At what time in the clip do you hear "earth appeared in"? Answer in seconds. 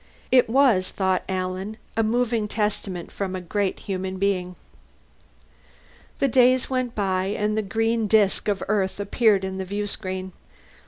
8.67-9.59